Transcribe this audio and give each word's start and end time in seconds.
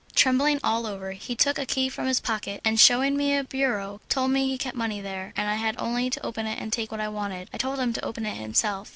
Trembling 0.15 0.59
all 0.63 0.87
over, 0.87 1.11
he 1.11 1.35
took 1.35 1.59
a 1.59 1.65
key 1.67 1.87
from 1.87 2.07
his 2.07 2.19
pocket 2.19 2.59
and 2.65 2.79
shewing 2.79 3.15
me 3.15 3.37
a 3.37 3.43
bureau 3.43 4.01
told 4.09 4.31
me 4.31 4.47
he 4.47 4.57
kept 4.57 4.75
money 4.75 4.99
there, 4.99 5.31
and 5.37 5.47
I 5.47 5.53
had 5.57 5.75
only 5.77 6.09
to 6.09 6.25
open 6.25 6.47
it 6.47 6.57
and 6.57 6.73
take 6.73 6.91
what 6.91 6.99
I 6.99 7.07
wanted; 7.07 7.51
I 7.53 7.59
told 7.59 7.77
him 7.79 7.93
to 7.93 8.03
open 8.03 8.25
it 8.25 8.35
himself. 8.37 8.89